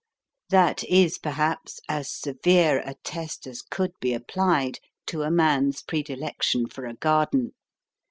[0.49, 6.65] That is, perhaps, as severe a test as could be applied to a man's predilection
[6.65, 7.51] for a garden.